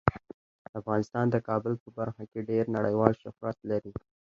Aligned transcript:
افغانستان 0.79 1.25
د 1.31 1.35
کابل 1.47 1.73
په 1.83 1.89
برخه 1.97 2.23
کې 2.31 2.39
ډیر 2.49 2.63
نړیوال 2.77 3.13
شهرت 3.21 3.57
لري. 3.69 3.93